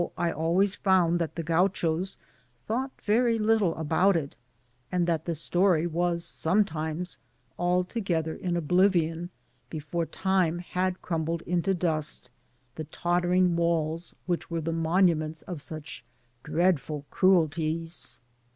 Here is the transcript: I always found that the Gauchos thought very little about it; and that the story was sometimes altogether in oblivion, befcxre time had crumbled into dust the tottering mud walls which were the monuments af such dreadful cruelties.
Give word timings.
I 0.17 0.31
always 0.31 0.73
found 0.75 1.19
that 1.19 1.35
the 1.35 1.43
Gauchos 1.43 2.17
thought 2.65 2.89
very 3.03 3.37
little 3.37 3.75
about 3.75 4.15
it; 4.15 4.35
and 4.91 5.05
that 5.05 5.25
the 5.25 5.35
story 5.35 5.85
was 5.85 6.25
sometimes 6.25 7.19
altogether 7.59 8.33
in 8.33 8.57
oblivion, 8.57 9.29
befcxre 9.69 10.07
time 10.11 10.57
had 10.57 11.03
crumbled 11.03 11.43
into 11.43 11.75
dust 11.75 12.31
the 12.73 12.85
tottering 12.85 13.49
mud 13.51 13.59
walls 13.59 14.15
which 14.25 14.49
were 14.49 14.61
the 14.61 14.73
monuments 14.73 15.43
af 15.47 15.61
such 15.61 16.03
dreadful 16.41 17.05
cruelties. 17.11 18.19